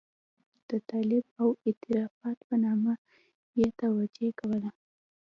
د 0.69 0.71
طالب 0.89 1.23
او 1.41 1.49
افراطيت 1.69 2.37
په 2.47 2.55
نامه 2.63 2.93
یې 3.57 3.67
توجیه 3.81 4.31
کوله. 4.39 4.69